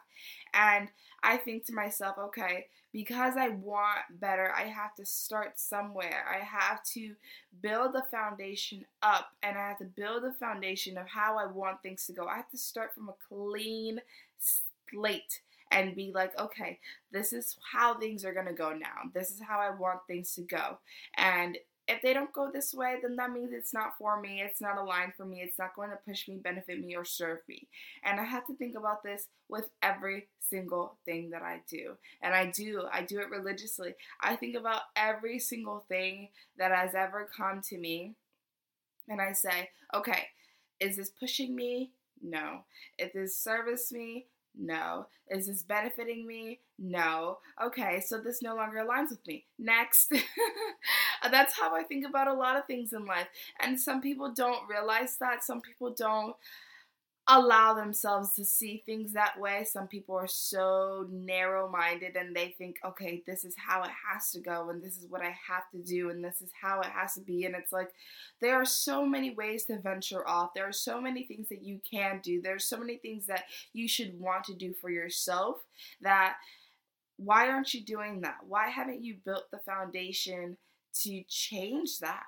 And 0.54 0.88
I 1.23 1.37
think 1.37 1.66
to 1.66 1.75
myself, 1.75 2.16
okay, 2.19 2.66
because 2.95 3.37
I 3.37 3.50
want 3.50 4.19
better, 4.19 4.52
I 4.57 4.62
have 4.62 4.95
to 4.95 5.04
start 5.04 5.61
somewhere. 5.61 6.25
I 6.28 6.42
have 6.42 6.83
to 6.95 7.14
build 7.61 7.92
the 7.92 8.04
foundation 8.11 8.87
up 9.02 9.33
and 9.42 9.59
I 9.59 9.69
have 9.69 9.78
to 9.78 9.85
build 9.85 10.25
the 10.25 10.33
foundation 10.33 10.97
of 10.97 11.07
how 11.07 11.38
I 11.38 11.45
want 11.45 11.83
things 11.83 12.07
to 12.07 12.14
go. 12.14 12.26
I 12.26 12.37
have 12.37 12.50
to 12.52 12.59
start 12.59 12.95
from 12.95 13.11
a 13.11 13.14
clean 13.28 14.00
slate 14.38 15.40
and 15.71 15.95
be 15.95 16.11
like, 16.14 16.37
okay, 16.38 16.78
this 17.12 17.33
is 17.35 17.57
how 17.73 17.99
things 17.99 18.25
are 18.25 18.33
going 18.33 18.47
to 18.47 18.52
go 18.52 18.73
now. 18.73 19.11
This 19.14 19.30
is 19.30 19.40
how 19.47 19.61
I 19.61 19.71
want 19.71 20.00
things 20.07 20.35
to 20.35 20.40
go. 20.40 20.78
And 21.16 21.59
if 21.90 22.02
they 22.02 22.14
don't 22.14 22.32
go 22.32 22.50
this 22.50 22.73
way, 22.73 22.97
then 23.02 23.16
that 23.16 23.32
means 23.32 23.50
it's 23.52 23.75
not 23.75 23.99
for 23.99 24.20
me, 24.20 24.40
it's 24.40 24.61
not 24.61 24.78
aligned 24.78 25.14
for 25.16 25.25
me, 25.25 25.40
it's 25.42 25.59
not 25.59 25.75
going 25.75 25.90
to 25.90 25.99
push 26.09 26.28
me, 26.28 26.37
benefit 26.37 26.85
me, 26.85 26.94
or 26.94 27.04
serve 27.04 27.40
me. 27.49 27.66
And 28.04 28.20
I 28.20 28.25
have 28.25 28.47
to 28.47 28.54
think 28.54 28.76
about 28.76 29.02
this 29.02 29.26
with 29.49 29.68
every 29.82 30.28
single 30.38 30.97
thing 31.04 31.30
that 31.30 31.42
I 31.42 31.62
do. 31.68 31.97
And 32.23 32.32
I 32.32 32.47
do, 32.47 32.87
I 32.92 33.02
do 33.02 33.18
it 33.18 33.30
religiously. 33.30 33.94
I 34.20 34.37
think 34.37 34.56
about 34.56 34.82
every 34.94 35.40
single 35.40 35.85
thing 35.88 36.28
that 36.59 36.70
has 36.70 36.94
ever 36.94 37.28
come 37.37 37.61
to 37.62 37.76
me, 37.76 38.14
and 39.09 39.20
I 39.20 39.32
say, 39.32 39.70
okay, 39.92 40.28
is 40.78 40.97
this 40.97 41.11
pushing 41.11 41.56
me? 41.56 41.90
No. 42.23 42.61
If 42.99 43.12
this 43.12 43.37
service 43.37 43.90
me? 43.90 44.26
No. 44.56 45.06
Is 45.28 45.47
this 45.47 45.62
benefiting 45.62 46.26
me? 46.26 46.61
No. 46.78 47.38
Okay, 47.62 48.00
so 48.00 48.20
this 48.20 48.42
no 48.42 48.54
longer 48.54 48.78
aligns 48.78 49.11
with 49.11 49.26
me. 49.26 49.47
Next. 49.59 50.12
Uh, 51.23 51.29
that's 51.29 51.59
how 51.59 51.75
I 51.75 51.83
think 51.83 52.07
about 52.07 52.29
a 52.29 52.35
lot 52.35 52.57
of 52.57 52.67
things 52.67 52.93
in 52.93 53.05
life. 53.05 53.29
And 53.61 53.81
some 53.81 54.00
people 54.00 54.33
don't 54.33 54.69
realize 54.69 55.17
that. 55.19 55.45
Some 55.45 55.61
people 55.61 55.95
don't 55.95 56.37
allow 57.29 57.75
themselves 57.75 58.35
to 58.35 58.45
see 58.45 58.83
things 58.85 59.12
that 59.12 59.39
way. 59.39 59.65
Some 59.65 59.87
people 59.87 60.17
are 60.17 60.27
so 60.27 61.07
narrow 61.11 61.69
minded 61.69 62.17
and 62.17 62.35
they 62.35 62.57
think, 62.59 62.79
okay, 62.85 63.23
this 63.25 63.45
is 63.45 63.55
how 63.57 63.85
it 63.85 63.91
has 64.11 64.33
to 64.33 64.41
go, 64.41 64.71
and 64.71 64.83
this 64.83 64.99
is 64.99 65.07
what 65.09 65.21
I 65.21 65.37
have 65.49 65.71
to 65.73 65.79
do, 65.79 66.11
and 66.11 66.25
this 66.25 66.43
is 66.43 66.50
how 66.61 66.81
it 66.81 66.89
has 66.89 67.15
to 67.15 67.21
be. 67.21 67.45
And 67.45 67.55
it's 67.55 67.73
like, 67.73 67.91
there 68.41 68.57
are 68.57 68.65
so 68.65 69.07
many 69.07 69.31
ways 69.31 69.65
to 69.67 69.79
venture 69.79 70.27
off. 70.27 70.55
There 70.55 70.67
are 70.67 70.73
so 70.73 71.00
many 71.00 71.25
things 71.25 71.49
that 71.50 71.62
you 71.62 71.81
can 71.89 72.21
do. 72.21 72.43
There's 72.43 72.65
so 72.65 72.79
many 72.79 72.97
things 72.97 73.27
that 73.27 73.45
you 73.73 73.87
should 73.87 74.19
want 74.19 74.45
to 74.45 74.55
do 74.55 74.73
for 74.73 74.91
yourself 74.91 75.59
that 76.00 76.37
why 77.17 77.49
aren't 77.49 77.75
you 77.75 77.83
doing 77.83 78.23
that? 78.23 78.39
Why 78.49 78.71
haven't 78.71 79.05
you 79.05 79.17
built 79.25 79.50
the 79.53 79.59
foundation 79.59 80.57
to 81.02 81.23
change 81.28 81.99
that? 82.00 82.25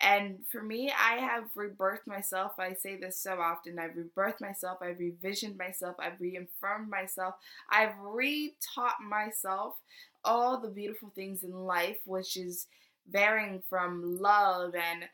And 0.00 0.38
for 0.50 0.62
me, 0.62 0.92
I 0.92 1.16
have 1.16 1.44
rebirthed 1.56 2.06
myself. 2.06 2.52
I 2.58 2.74
say 2.74 2.96
this 2.96 3.20
so 3.20 3.40
often. 3.40 3.78
I've 3.78 3.96
rebirthed 3.96 4.40
myself. 4.40 4.78
I've 4.80 4.98
revisioned 4.98 5.58
myself. 5.58 5.96
I've 5.98 6.20
reaffirmed 6.20 6.88
myself. 6.88 7.34
I've 7.70 7.94
retaught 7.96 9.00
myself 9.08 9.74
all 10.24 10.60
the 10.60 10.68
beautiful 10.68 11.10
things 11.14 11.42
in 11.42 11.52
life, 11.52 11.98
which 12.04 12.36
is 12.36 12.66
varying 13.10 13.62
from 13.68 14.18
love 14.20 14.74
and 14.74 15.04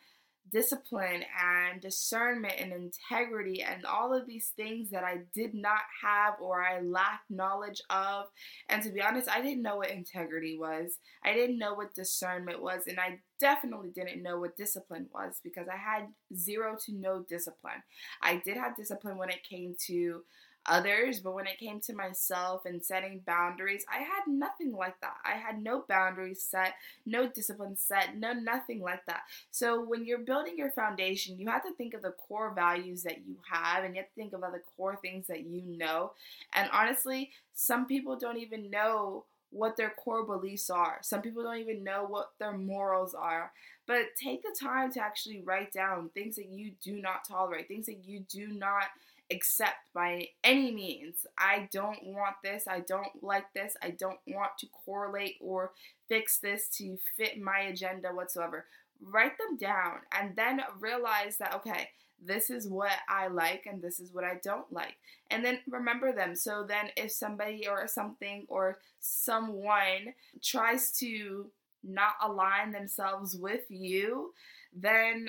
discipline 0.50 1.24
and 1.42 1.80
discernment 1.80 2.54
and 2.58 2.72
integrity 2.72 3.62
and 3.62 3.84
all 3.84 4.14
of 4.14 4.26
these 4.26 4.52
things 4.56 4.90
that 4.90 5.04
I 5.04 5.20
did 5.34 5.54
not 5.54 5.80
have 6.02 6.34
or 6.40 6.62
I 6.62 6.80
lacked 6.80 7.30
knowledge 7.30 7.82
of. 7.90 8.26
And 8.68 8.82
to 8.82 8.90
be 8.90 9.02
honest, 9.02 9.28
I 9.28 9.40
didn't 9.40 9.62
know 9.62 9.76
what 9.76 9.90
integrity 9.90 10.56
was. 10.58 10.98
I 11.24 11.32
didn't 11.32 11.58
know 11.58 11.74
what 11.74 11.94
discernment 11.94 12.62
was. 12.62 12.82
And 12.86 13.00
I 13.00 13.20
definitely 13.40 13.90
didn't 13.90 14.22
know 14.22 14.38
what 14.38 14.56
discipline 14.56 15.08
was 15.12 15.40
because 15.42 15.66
I 15.68 15.76
had 15.76 16.08
zero 16.36 16.76
to 16.86 16.92
no 16.92 17.24
discipline. 17.28 17.82
I 18.22 18.40
did 18.44 18.56
have 18.56 18.76
discipline 18.76 19.18
when 19.18 19.30
it 19.30 19.48
came 19.48 19.74
to 19.86 20.22
others, 20.66 21.20
but 21.20 21.34
when 21.34 21.46
it 21.46 21.58
came 21.58 21.80
to 21.80 21.94
myself 21.94 22.64
and 22.64 22.82
setting 22.82 23.20
boundaries, 23.26 23.84
I 23.92 23.98
had 23.98 24.26
nothing 24.26 24.72
like 24.72 25.00
that. 25.00 25.16
I 25.24 25.32
had 25.38 25.62
no 25.62 25.84
boundaries 25.88 26.42
set, 26.42 26.74
no 27.06 27.28
discipline 27.28 27.76
set, 27.76 28.16
no 28.16 28.32
nothing 28.32 28.80
like 28.80 29.04
that. 29.06 29.22
So 29.50 29.82
when 29.84 30.06
you're 30.06 30.18
building 30.18 30.54
your 30.56 30.70
foundation, 30.70 31.38
you 31.38 31.48
have 31.48 31.62
to 31.64 31.74
think 31.74 31.94
of 31.94 32.02
the 32.02 32.12
core 32.12 32.52
values 32.54 33.02
that 33.02 33.18
you 33.26 33.36
have 33.50 33.84
and 33.84 33.94
you 33.94 34.00
have 34.02 34.08
to 34.08 34.14
think 34.14 34.32
about 34.32 34.52
the 34.52 34.62
core 34.76 34.96
things 35.02 35.26
that 35.28 35.44
you 35.44 35.62
know. 35.62 36.12
And 36.54 36.68
honestly, 36.72 37.30
some 37.54 37.86
people 37.86 38.16
don't 38.16 38.38
even 38.38 38.70
know 38.70 39.24
what 39.50 39.76
their 39.76 39.90
core 39.90 40.24
beliefs 40.24 40.68
are. 40.68 40.98
Some 41.02 41.22
people 41.22 41.42
don't 41.42 41.58
even 41.58 41.84
know 41.84 42.04
what 42.08 42.32
their 42.38 42.56
morals 42.56 43.14
are. 43.14 43.52
But 43.86 44.16
take 44.20 44.42
the 44.42 44.56
time 44.58 44.90
to 44.92 45.00
actually 45.00 45.42
write 45.42 45.72
down 45.72 46.08
things 46.14 46.36
that 46.36 46.48
you 46.48 46.72
do 46.82 47.00
not 47.00 47.26
tolerate, 47.28 47.68
things 47.68 47.86
that 47.86 48.04
you 48.04 48.20
do 48.28 48.48
not 48.48 48.84
accept 49.34 49.92
by 49.92 50.28
any 50.42 50.70
means. 50.70 51.26
I 51.36 51.68
don't 51.72 52.04
want 52.04 52.36
this. 52.42 52.64
I 52.68 52.80
don't 52.80 53.22
like 53.22 53.52
this. 53.54 53.76
I 53.82 53.90
don't 53.90 54.18
want 54.26 54.52
to 54.58 54.66
correlate 54.84 55.36
or 55.40 55.72
fix 56.08 56.38
this 56.38 56.68
to 56.78 56.98
fit 57.16 57.40
my 57.40 57.60
agenda 57.60 58.08
whatsoever. 58.08 58.66
Write 59.02 59.36
them 59.38 59.56
down 59.56 59.98
and 60.12 60.36
then 60.36 60.60
realize 60.80 61.36
that, 61.38 61.54
okay, 61.54 61.90
this 62.24 62.48
is 62.48 62.68
what 62.68 62.92
I 63.08 63.28
like 63.28 63.66
and 63.66 63.82
this 63.82 64.00
is 64.00 64.12
what 64.12 64.24
I 64.24 64.38
don't 64.42 64.72
like. 64.72 64.96
And 65.30 65.44
then 65.44 65.58
remember 65.68 66.12
them. 66.12 66.34
So 66.34 66.64
then, 66.66 66.90
if 66.96 67.12
somebody 67.12 67.66
or 67.68 67.86
something 67.86 68.46
or 68.48 68.78
someone 69.00 70.14
tries 70.42 70.92
to 70.98 71.50
not 71.82 72.14
align 72.22 72.72
themselves 72.72 73.36
with 73.36 73.64
you, 73.68 74.32
then 74.72 75.28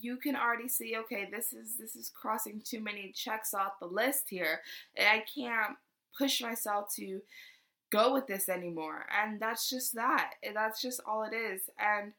you 0.00 0.16
can 0.16 0.36
already 0.36 0.68
see 0.68 0.96
okay 0.96 1.28
this 1.30 1.52
is 1.52 1.76
this 1.76 1.96
is 1.96 2.10
crossing 2.14 2.62
too 2.64 2.80
many 2.80 3.12
checks 3.14 3.54
off 3.54 3.80
the 3.80 3.86
list 3.86 4.24
here. 4.28 4.60
And 4.96 5.08
i 5.08 5.24
can't 5.34 5.76
push 6.16 6.40
myself 6.40 6.94
to 6.96 7.20
go 7.90 8.12
with 8.12 8.26
this 8.26 8.48
anymore. 8.48 9.06
And 9.10 9.40
that's 9.40 9.68
just 9.68 9.94
that. 9.94 10.32
That's 10.54 10.80
just 10.80 11.00
all 11.06 11.24
it 11.24 11.34
is. 11.34 11.62
And 11.78 12.12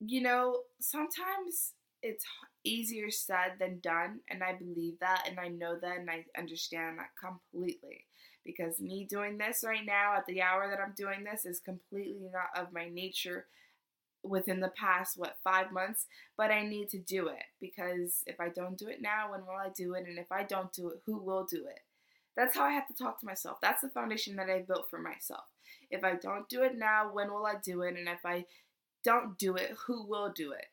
you 0.00 0.22
know 0.22 0.58
sometimes 0.80 1.72
it's 2.02 2.24
easier 2.64 3.10
said 3.10 3.52
than 3.58 3.80
done. 3.80 4.20
And 4.28 4.42
i 4.42 4.52
believe 4.52 4.98
that. 5.00 5.26
And 5.28 5.38
i 5.38 5.48
know 5.48 5.76
that. 5.80 5.98
And 5.98 6.10
i 6.10 6.24
understand 6.38 6.98
that 6.98 7.10
completely. 7.20 8.04
Because 8.44 8.78
me 8.78 9.06
doing 9.08 9.38
this 9.38 9.64
right 9.66 9.84
now 9.86 10.14
at 10.16 10.26
the 10.26 10.42
hour 10.42 10.68
that 10.68 10.80
i'm 10.80 10.94
doing 10.96 11.24
this 11.24 11.44
is 11.44 11.60
completely 11.60 12.28
not 12.32 12.62
of 12.62 12.72
my 12.72 12.88
nature 12.88 13.46
within 14.24 14.60
the 14.60 14.72
past 14.76 15.18
what 15.18 15.36
five 15.44 15.70
months 15.70 16.06
but 16.36 16.50
i 16.50 16.66
need 16.66 16.88
to 16.88 16.98
do 16.98 17.28
it 17.28 17.44
because 17.60 18.22
if 18.26 18.40
i 18.40 18.48
don't 18.48 18.78
do 18.78 18.88
it 18.88 19.00
now 19.00 19.30
when 19.30 19.40
will 19.40 19.50
i 19.50 19.68
do 19.76 19.94
it? 19.94 20.06
And 20.06 20.18
if 20.18 20.32
i 20.32 20.42
don't 20.42 20.72
do 20.72 20.88
it 20.88 21.02
who 21.06 21.18
will 21.18 21.44
do 21.44 21.66
it? 21.66 21.80
That's 22.36 22.56
how 22.56 22.64
i 22.64 22.72
have 22.72 22.86
to 22.88 22.94
talk 22.94 23.20
to 23.20 23.26
myself. 23.26 23.58
That's 23.60 23.82
the 23.82 23.88
foundation 23.90 24.36
that 24.36 24.50
i 24.50 24.60
built 24.60 24.88
for 24.90 24.98
myself. 24.98 25.44
If 25.90 26.04
i 26.04 26.14
don't 26.14 26.48
do 26.48 26.62
it 26.62 26.76
now 26.76 27.10
when 27.12 27.32
will 27.32 27.46
i 27.46 27.54
do 27.62 27.82
it? 27.82 27.96
And 27.96 28.08
if 28.08 28.24
i 28.24 28.44
don't 29.04 29.38
do 29.38 29.56
it 29.56 29.76
who 29.86 30.06
will 30.06 30.32
do 30.34 30.52
it? 30.52 30.66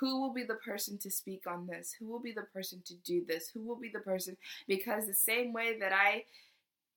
Who 0.00 0.20
will 0.20 0.32
be 0.32 0.44
the 0.44 0.54
person 0.54 0.98
to 0.98 1.10
speak 1.10 1.42
on 1.46 1.66
this? 1.66 1.94
Who 1.98 2.06
will 2.06 2.20
be 2.20 2.32
the 2.32 2.46
person 2.54 2.82
to 2.86 2.94
do 3.04 3.22
this? 3.26 3.50
Who 3.52 3.62
will 3.62 3.76
be 3.76 3.90
the 3.92 4.00
person? 4.00 4.38
Because 4.66 5.06
the 5.06 5.14
same 5.14 5.52
way 5.52 5.78
that 5.78 5.92
i 5.92 6.24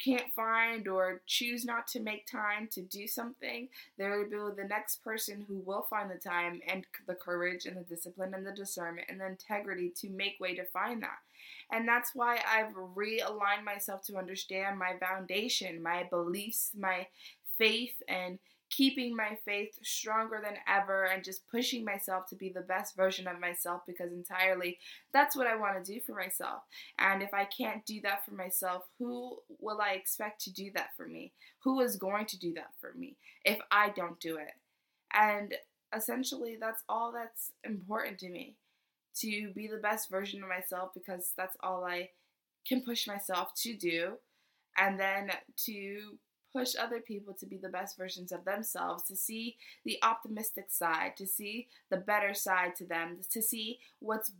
can't 0.04 0.32
find 0.36 0.88
or 0.88 1.22
choose 1.25 1.66
not 1.66 1.88
to 1.88 2.00
make 2.00 2.25
time 2.25 2.68
to 2.72 2.82
do 2.82 3.08
something, 3.08 3.70
there 3.98 4.18
will 4.18 4.51
be 4.51 4.62
the 4.62 4.68
next 4.68 5.04
person 5.04 5.46
who 5.48 5.60
will 5.66 5.88
find 5.89 6.10
the 6.10 6.16
time 6.16 6.62
and 6.68 6.86
the 7.08 7.16
courage 7.16 7.66
and 7.66 7.77
the 7.77 7.82
discipline 7.82 8.34
and 8.34 8.46
the 8.46 8.51
discernment 8.51 9.08
and 9.10 9.20
the 9.20 9.27
integrity 9.27 9.92
to 9.98 10.10
make 10.10 10.39
way 10.39 10.56
to 10.56 10.66
find 10.66 11.01
that. 11.04 11.20
And 11.72 11.88
that's 11.88 12.12
why 12.13 12.39
I've 12.48 12.74
realigned 12.74 13.66
myself 13.66 14.04
to 14.04 14.18
understand 14.18 14.80
my 14.80 14.94
foundation, 15.00 15.82
my 15.82 16.04
beliefs, 16.10 16.72
my 16.77 17.08
faith, 17.58 18.01
and 18.08 18.39
keeping 18.69 19.15
my 19.15 19.38
faith 19.45 19.77
stronger 19.81 20.41
than 20.43 20.55
ever 20.67 21.05
and 21.05 21.24
just 21.24 21.47
pushing 21.47 21.86
myself 21.86 22.27
to 22.27 22.36
be 22.36 22.50
the 22.50 22.62
best 22.62 22.95
version 22.95 23.27
of 23.27 23.39
myself 23.39 23.81
because 23.88 24.12
entirely 24.12 24.77
that's 25.13 25.36
what 25.36 25.47
I 25.47 25.55
want 25.55 25.83
to 25.83 25.93
do 25.93 26.00
for 26.00 26.13
myself. 26.13 26.63
And 27.00 27.24
if 27.24 27.33
I 27.33 27.45
can't 27.45 27.86
do 27.86 28.01
that 28.01 28.25
for 28.25 28.31
myself, 28.31 28.83
who 29.00 29.38
will 29.59 29.79
I 29.81 29.91
expect 29.91 30.41
to 30.43 30.53
do 30.53 30.69
that 30.75 30.89
for 30.97 31.07
me? 31.07 31.31
Who 31.63 31.79
is 31.79 31.95
going 31.95 32.25
to 32.27 32.39
do 32.39 32.53
that 32.55 32.71
for 32.79 32.93
me 32.93 33.15
if 33.45 33.59
I 33.71 33.89
don't 33.89 34.19
do 34.19 34.38
it? 34.38 34.53
And 35.13 35.53
essentially, 35.95 36.57
that's 36.59 36.83
all 36.89 37.12
that's 37.13 37.51
important 37.63 38.19
to 38.19 38.29
me 38.29 38.55
to 39.21 39.51
be 39.53 39.67
the 39.67 39.77
best 39.77 40.09
version 40.09 40.43
of 40.43 40.50
myself 40.50 40.91
because 40.93 41.31
that's 41.38 41.55
all 41.63 41.86
I 41.86 42.09
can 42.67 42.83
push 42.83 43.07
myself 43.07 43.53
to 43.55 43.75
do, 43.75 44.17
and 44.77 45.00
then 45.00 45.31
to 45.65 46.17
push 46.54 46.75
other 46.80 47.00
people 47.00 47.34
to 47.34 47.46
be 47.46 47.58
the 47.58 47.70
best 47.70 47.98
versions 47.98 48.32
of 48.32 48.46
themselves, 48.46 49.04
to 49.04 49.16
see 49.16 49.58
the 49.86 50.00
optimistic 50.04 50.66
side, 50.70 51.16
to 51.18 51.27
see 51.27 51.68
the 51.89 51.98
better 51.98 52.34
side 52.34 52.75
to 52.77 52.86
them, 52.86 53.18
to 53.30 53.42
see 53.42 53.80
what's 54.00 54.32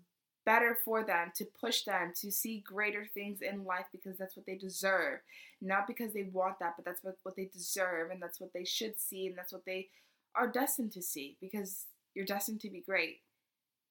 better 0.48 0.78
for 0.86 1.04
them, 1.04 1.30
to 1.36 1.44
push 1.44 1.84
them 1.84 2.14
to 2.16 2.32
see 2.32 2.64
greater 2.66 3.06
things 3.14 3.42
in 3.42 3.66
life 3.66 3.84
because 3.92 4.18
that's 4.18 4.38
what 4.38 4.46
they 4.46 4.56
deserve. 4.56 5.20
Not 5.62 5.88
because 5.88 6.14
they 6.14 6.24
want 6.24 6.60
that, 6.60 6.76
but 6.78 6.86
that's 6.86 7.04
what, 7.04 7.18
what 7.24 7.36
they 7.36 7.50
deserve 7.52 8.12
and 8.12 8.22
that's 8.22 8.40
what 8.40 8.54
they 8.54 8.64
should 8.64 8.98
see 8.98 9.28
and 9.28 9.38
that's 9.38 9.52
what 9.52 9.66
they 9.66 9.90
are 10.36 10.48
destined 10.48 10.94
to 10.94 11.02
see 11.02 11.36
because 11.42 11.88
you're 12.16 12.26
destined 12.26 12.62
to 12.62 12.70
be 12.70 12.80
great. 12.80 13.18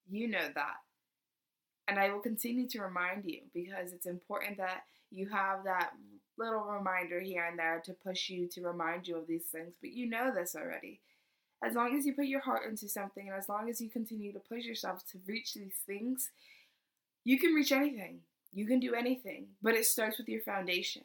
You 0.09 0.27
know 0.27 0.47
that. 0.55 0.77
And 1.87 1.99
I 1.99 2.09
will 2.09 2.21
continue 2.21 2.67
to 2.69 2.81
remind 2.81 3.25
you 3.25 3.41
because 3.53 3.93
it's 3.93 4.07
important 4.07 4.57
that 4.57 4.81
you 5.11 5.29
have 5.29 5.63
that 5.63 5.91
little 6.37 6.63
reminder 6.63 7.19
here 7.19 7.45
and 7.45 7.57
there 7.57 7.81
to 7.85 7.93
push 7.93 8.29
you 8.29 8.47
to 8.47 8.61
remind 8.61 9.07
you 9.07 9.17
of 9.17 9.27
these 9.27 9.45
things. 9.45 9.75
But 9.81 9.91
you 9.91 10.07
know 10.09 10.31
this 10.33 10.55
already. 10.55 10.99
As 11.63 11.73
long 11.73 11.97
as 11.97 12.05
you 12.05 12.13
put 12.13 12.25
your 12.25 12.41
heart 12.41 12.69
into 12.69 12.87
something 12.87 13.27
and 13.27 13.35
as 13.35 13.49
long 13.49 13.69
as 13.69 13.81
you 13.81 13.89
continue 13.89 14.31
to 14.33 14.39
push 14.39 14.63
yourself 14.63 15.03
to 15.11 15.19
reach 15.25 15.53
these 15.53 15.73
things, 15.87 16.29
you 17.23 17.39
can 17.39 17.53
reach 17.53 17.71
anything. 17.71 18.19
You 18.53 18.67
can 18.67 18.79
do 18.79 18.93
anything. 18.93 19.47
But 19.61 19.73
it 19.73 19.85
starts 19.85 20.17
with 20.17 20.29
your 20.29 20.41
foundation. 20.41 21.03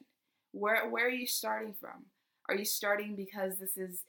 Where 0.53 0.89
where 0.89 1.07
are 1.07 1.11
you 1.11 1.27
starting 1.27 1.73
from? 1.73 2.07
Are 2.49 2.55
you 2.55 2.67
starting 2.67 3.17
because 3.17 3.57
this 3.57 3.79
is 3.79 4.05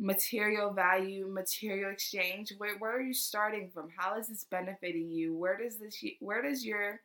material 0.00 0.72
value, 0.72 1.28
material 1.28 1.92
exchange? 1.92 2.52
Where 2.58 2.76
where 2.76 2.96
are 2.96 3.00
you 3.00 3.14
starting 3.14 3.70
from? 3.72 3.90
How 3.96 4.18
is 4.18 4.26
this 4.26 4.44
benefiting 4.44 5.10
you? 5.10 5.36
Where 5.36 5.56
does 5.56 5.76
this 5.76 6.02
where 6.18 6.42
does 6.42 6.64
your 6.64 7.00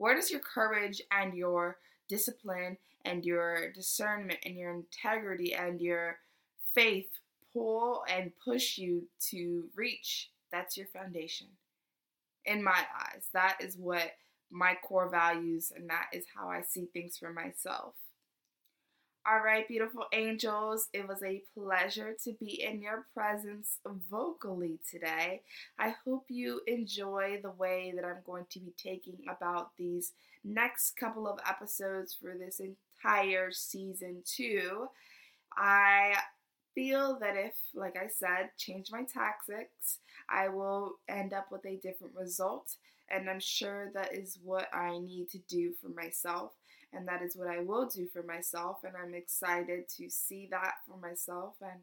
where 0.00 0.14
does 0.14 0.30
your 0.30 0.40
courage 0.40 1.02
and 1.12 1.34
your 1.34 1.76
discipline 2.08 2.78
and 3.04 3.22
your 3.22 3.70
discernment 3.72 4.38
and 4.46 4.56
your 4.56 4.72
integrity 4.72 5.52
and 5.52 5.78
your 5.78 6.16
faith 6.74 7.10
pull 7.52 8.02
and 8.08 8.32
push 8.42 8.78
you 8.78 9.02
to 9.28 9.64
reach? 9.76 10.30
That's 10.50 10.78
your 10.78 10.86
foundation. 10.86 11.48
In 12.46 12.64
my 12.64 12.82
eyes, 12.98 13.28
that 13.34 13.58
is 13.60 13.76
what 13.76 14.12
my 14.50 14.74
core 14.82 15.10
values 15.10 15.70
and 15.76 15.90
that 15.90 16.06
is 16.14 16.24
how 16.34 16.48
I 16.48 16.62
see 16.62 16.86
things 16.94 17.18
for 17.18 17.30
myself. 17.30 17.92
All 19.30 19.44
right, 19.44 19.68
beautiful 19.68 20.06
angels, 20.12 20.88
it 20.92 21.06
was 21.06 21.22
a 21.22 21.44
pleasure 21.56 22.16
to 22.24 22.32
be 22.40 22.64
in 22.64 22.82
your 22.82 23.06
presence 23.14 23.78
vocally 24.10 24.80
today. 24.90 25.42
I 25.78 25.94
hope 26.04 26.24
you 26.28 26.62
enjoy 26.66 27.38
the 27.40 27.52
way 27.52 27.92
that 27.94 28.04
I'm 28.04 28.22
going 28.26 28.46
to 28.50 28.58
be 28.58 28.72
taking 28.76 29.18
about 29.28 29.70
these 29.78 30.14
next 30.42 30.96
couple 30.96 31.28
of 31.28 31.38
episodes 31.48 32.12
for 32.12 32.34
this 32.36 32.60
entire 32.60 33.52
season 33.52 34.24
two. 34.24 34.88
I 35.56 36.16
feel 36.74 37.16
that 37.20 37.36
if, 37.36 37.54
like 37.72 37.96
I 37.96 38.08
said, 38.08 38.50
change 38.58 38.90
my 38.90 39.04
tactics, 39.04 39.98
I 40.28 40.48
will 40.48 40.94
end 41.08 41.32
up 41.32 41.52
with 41.52 41.64
a 41.66 41.76
different 41.76 42.14
result. 42.16 42.74
And 43.10 43.28
I'm 43.28 43.40
sure 43.40 43.90
that 43.94 44.14
is 44.14 44.38
what 44.42 44.68
I 44.72 44.98
need 44.98 45.28
to 45.30 45.38
do 45.48 45.72
for 45.80 45.88
myself 45.88 46.52
and 46.92 47.06
that 47.06 47.22
is 47.22 47.36
what 47.36 47.48
I 47.48 47.60
will 47.60 47.86
do 47.86 48.08
for 48.12 48.22
myself. 48.22 48.78
And 48.84 48.94
I'm 48.96 49.14
excited 49.14 49.88
to 49.96 50.10
see 50.10 50.48
that 50.50 50.74
for 50.86 50.96
myself. 50.96 51.54
And 51.60 51.80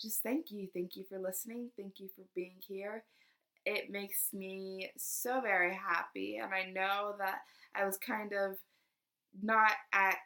just 0.00 0.22
thank 0.22 0.50
you. 0.50 0.68
Thank 0.72 0.96
you 0.96 1.04
for 1.08 1.18
listening. 1.18 1.70
Thank 1.76 1.98
you 1.98 2.08
for 2.14 2.22
being 2.34 2.56
here. 2.66 3.04
It 3.64 3.90
makes 3.90 4.28
me 4.32 4.90
so 4.96 5.40
very 5.40 5.74
happy. 5.74 6.38
And 6.40 6.54
I 6.54 6.70
know 6.70 7.14
that 7.18 7.40
I 7.74 7.84
was 7.84 7.98
kind 7.98 8.32
of 8.32 8.56
not 9.42 9.72
at 9.92 10.16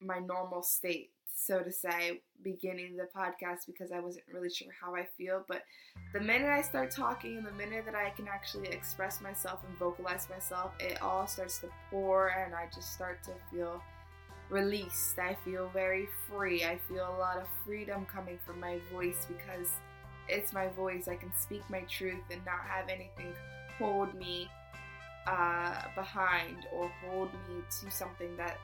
my 0.00 0.18
normal 0.18 0.62
state 0.62 1.10
so 1.38 1.60
to 1.60 1.70
say, 1.70 2.20
beginning 2.42 2.96
the 2.96 3.06
podcast 3.16 3.66
because 3.66 3.92
I 3.92 4.00
wasn't 4.00 4.24
really 4.32 4.50
sure 4.50 4.72
how 4.82 4.96
I 4.96 5.06
feel. 5.16 5.44
But 5.46 5.62
the 6.12 6.20
minute 6.20 6.48
I 6.48 6.62
start 6.62 6.90
talking 6.90 7.36
and 7.36 7.46
the 7.46 7.52
minute 7.52 7.84
that 7.86 7.94
I 7.94 8.10
can 8.10 8.26
actually 8.26 8.68
express 8.68 9.20
myself 9.20 9.60
and 9.66 9.78
vocalize 9.78 10.28
myself, 10.28 10.72
it 10.80 11.00
all 11.00 11.26
starts 11.28 11.58
to 11.58 11.68
pour 11.90 12.28
and 12.28 12.54
I 12.54 12.66
just 12.74 12.92
start 12.92 13.22
to 13.24 13.30
feel 13.52 13.80
released. 14.50 15.18
I 15.18 15.36
feel 15.44 15.70
very 15.72 16.08
free. 16.28 16.64
I 16.64 16.78
feel 16.88 17.08
a 17.08 17.18
lot 17.18 17.38
of 17.38 17.46
freedom 17.64 18.04
coming 18.12 18.38
from 18.44 18.58
my 18.58 18.80
voice 18.92 19.26
because 19.28 19.68
it's 20.28 20.52
my 20.52 20.68
voice. 20.68 21.06
I 21.06 21.14
can 21.14 21.32
speak 21.38 21.62
my 21.70 21.82
truth 21.82 22.24
and 22.32 22.44
not 22.44 22.60
have 22.66 22.88
anything 22.88 23.32
hold 23.78 24.12
me 24.14 24.48
uh, 25.28 25.82
behind 25.94 26.66
or 26.74 26.90
hold 27.06 27.32
me 27.48 27.62
to 27.80 27.90
something 27.92 28.36
that 28.36 28.58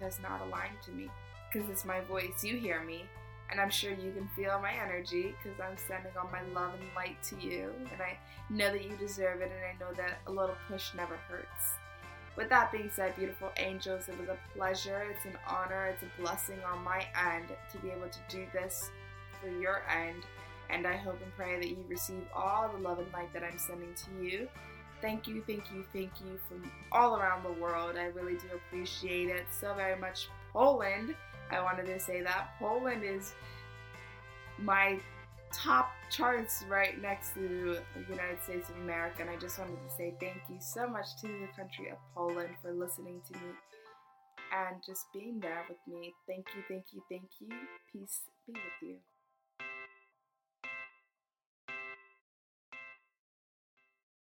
does 0.00 0.20
not 0.22 0.40
align 0.42 0.70
to 0.84 0.92
me 0.92 1.10
because 1.52 1.68
it's 1.70 1.84
my 1.84 2.00
voice. 2.00 2.42
You 2.42 2.56
hear 2.56 2.82
me, 2.82 3.04
and 3.50 3.60
I'm 3.60 3.70
sure 3.70 3.90
you 3.90 4.12
can 4.12 4.28
feel 4.36 4.58
my 4.60 4.72
energy 4.72 5.34
because 5.42 5.58
I'm 5.60 5.76
sending 5.76 6.12
all 6.20 6.30
my 6.30 6.42
love 6.58 6.74
and 6.74 6.84
light 6.94 7.22
to 7.24 7.36
you, 7.40 7.72
and 7.92 8.00
I 8.00 8.18
know 8.50 8.72
that 8.72 8.84
you 8.84 8.96
deserve 8.96 9.40
it, 9.40 9.52
and 9.54 9.64
I 9.64 9.84
know 9.84 9.94
that 9.96 10.18
a 10.26 10.30
little 10.30 10.56
push 10.68 10.94
never 10.94 11.16
hurts. 11.28 11.78
With 12.36 12.50
that 12.50 12.70
being 12.70 12.90
said, 12.94 13.16
beautiful 13.16 13.50
angels, 13.56 14.08
it 14.08 14.18
was 14.18 14.28
a 14.28 14.38
pleasure, 14.56 15.04
it's 15.10 15.24
an 15.24 15.36
honor, 15.48 15.86
it's 15.86 16.04
a 16.04 16.20
blessing 16.20 16.58
on 16.72 16.84
my 16.84 17.04
end 17.34 17.48
to 17.72 17.78
be 17.78 17.90
able 17.90 18.08
to 18.08 18.18
do 18.28 18.46
this 18.52 18.90
for 19.40 19.48
your 19.48 19.82
end. 19.90 20.22
And 20.70 20.86
I 20.86 20.96
hope 20.96 21.18
and 21.20 21.34
pray 21.34 21.56
that 21.56 21.68
you 21.68 21.84
receive 21.88 22.22
all 22.32 22.68
the 22.68 22.78
love 22.78 23.00
and 23.00 23.12
light 23.12 23.32
that 23.32 23.42
I'm 23.42 23.58
sending 23.58 23.92
to 23.94 24.24
you. 24.24 24.48
Thank 25.00 25.26
you, 25.26 25.42
thank 25.46 25.64
you, 25.74 25.84
thank 25.92 26.10
you 26.24 26.38
from 26.48 26.70
all 26.92 27.16
around 27.16 27.44
the 27.44 27.60
world. 27.60 27.96
I 27.96 28.06
really 28.06 28.34
do 28.34 28.46
appreciate 28.54 29.28
it 29.28 29.46
so 29.50 29.74
very 29.74 29.98
much. 29.98 30.28
Poland, 30.52 31.16
I 31.50 31.62
wanted 31.62 31.86
to 31.86 31.98
say 31.98 32.22
that. 32.22 32.48
Poland 32.58 33.02
is 33.04 33.32
my 34.58 35.00
top 35.52 35.90
charts 36.10 36.64
right 36.68 37.00
next 37.00 37.34
to 37.34 37.78
the 37.94 38.00
United 38.08 38.42
States 38.42 38.68
of 38.68 38.76
America. 38.76 39.22
And 39.22 39.30
I 39.30 39.36
just 39.36 39.58
wanted 39.58 39.78
to 39.88 39.94
say 39.96 40.14
thank 40.20 40.42
you 40.48 40.56
so 40.60 40.86
much 40.86 41.06
to 41.22 41.26
the 41.26 41.48
country 41.56 41.90
of 41.90 41.98
Poland 42.14 42.50
for 42.62 42.72
listening 42.72 43.20
to 43.28 43.38
me 43.38 43.50
and 44.52 44.76
just 44.84 45.06
being 45.12 45.40
there 45.40 45.64
with 45.68 45.78
me. 45.86 46.14
Thank 46.26 46.46
you, 46.56 46.62
thank 46.68 46.84
you, 46.92 47.02
thank 47.08 47.28
you. 47.40 47.48
Peace 47.92 48.20
be 48.46 48.52
with 48.52 48.82
you. 48.82 48.96